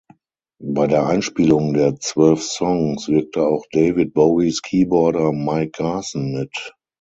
[0.63, 6.73] Bei der Einspielung der zwölf Songs wirkte auch David Bowies Keyboarder Mike Garson mit.